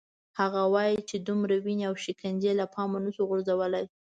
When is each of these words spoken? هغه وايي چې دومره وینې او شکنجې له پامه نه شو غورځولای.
هغه 0.39 0.61
وايي 0.73 0.97
چې 1.09 1.15
دومره 1.27 1.55
وینې 1.65 1.83
او 1.89 1.95
شکنجې 2.03 2.51
له 2.59 2.65
پامه 2.73 2.97
نه 3.05 3.11
شو 3.15 3.23
غورځولای. 3.29 3.85